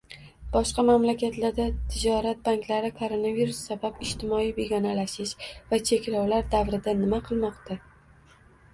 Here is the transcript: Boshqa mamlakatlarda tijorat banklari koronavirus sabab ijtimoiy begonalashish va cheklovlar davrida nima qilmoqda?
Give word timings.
Boshqa 0.53 0.83
mamlakatlarda 0.85 1.67
tijorat 1.95 2.41
banklari 2.47 2.91
koronavirus 3.03 3.61
sabab 3.67 4.01
ijtimoiy 4.09 4.51
begonalashish 4.59 5.37
va 5.75 5.83
cheklovlar 5.93 6.51
davrida 6.59 6.99
nima 7.07 7.25
qilmoqda? 7.33 7.83